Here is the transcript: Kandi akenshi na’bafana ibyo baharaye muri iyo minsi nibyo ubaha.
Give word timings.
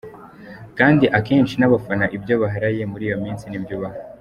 Kandi 0.77 1.05
akenshi 1.17 1.55
na’bafana 1.57 2.05
ibyo 2.15 2.35
baharaye 2.41 2.81
muri 2.91 3.03
iyo 3.07 3.17
minsi 3.23 3.45
nibyo 3.49 3.73
ubaha. 3.79 3.99